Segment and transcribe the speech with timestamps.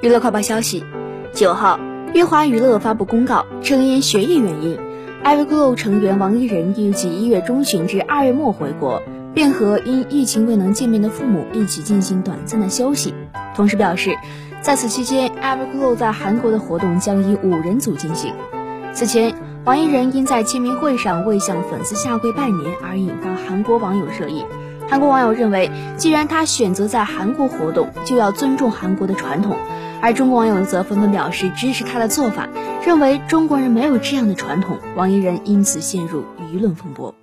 [0.00, 0.84] 娱乐快报消息，
[1.32, 1.80] 九号，
[2.14, 4.78] 乐华娱乐发布公告，称因学业原因
[5.24, 9.02] ，Everglow 成员王一仁预计一月中旬至二月末回国，
[9.34, 13.12] 并和因疫情未能见面的父母一起进行短暂的休息。
[13.56, 14.14] 同时表示，
[14.62, 18.32] 在此期间，Everglow 在韩国的活动将以五人组进行。
[18.92, 19.34] 此前，
[19.64, 24.44] 王一仁因在签名会上未向粉丝下跪拜年而引发韩国网友热议。
[24.90, 29.56] 韩国网友认为，既然他选择在韩国活动，就要尊重韩国的传统。
[30.00, 32.48] 而中国网友则纷纷表示支持他的做法，
[32.86, 34.78] 认为中国人没有这样的传统。
[34.96, 37.14] 王一人因此陷入舆论风波。